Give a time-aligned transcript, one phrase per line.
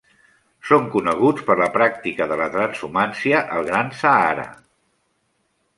[0.69, 4.49] Són coneguts per la pràctica de la transhumància al gran Sàhara.